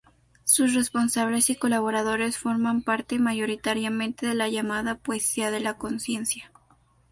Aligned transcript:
Sus 0.45 0.73
responsables 0.73 1.51
y 1.51 1.55
colaboradores 1.55 2.35
forman 2.35 2.81
parte, 2.81 3.19
mayoritariamente, 3.19 4.25
de 4.25 4.33
la 4.33 4.49
llamada 4.49 4.97
poesía 4.97 5.51
de 5.51 5.59
la 5.59 5.77
conciencia. 5.77 6.51